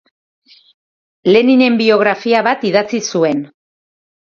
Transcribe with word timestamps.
Leninen 1.37 1.77
biografia 1.85 2.45
bat 2.51 2.69
idatzi 2.75 3.07
zuen. 3.15 3.49